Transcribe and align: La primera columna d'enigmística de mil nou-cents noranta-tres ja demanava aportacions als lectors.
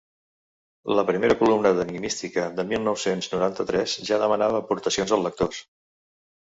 La 0.99 1.03
primera 1.09 1.35
columna 1.41 1.73
d'enigmística 1.81 2.47
de 2.61 2.67
mil 2.73 2.81
nou-cents 2.89 3.31
noranta-tres 3.35 3.95
ja 4.11 4.21
demanava 4.27 4.67
aportacions 4.67 5.17
als 5.19 5.29
lectors. 5.31 5.67